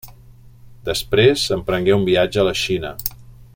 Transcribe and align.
Després 0.87 1.45
emprengué 1.57 1.95
un 1.99 2.09
viatge 2.09 2.43
a 2.45 2.47
la 2.51 2.57
Xina. 2.65 2.95